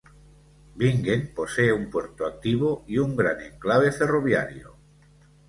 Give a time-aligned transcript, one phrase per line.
[0.73, 4.75] Bingen posee un puerto activo y un gran enclave ferroviario.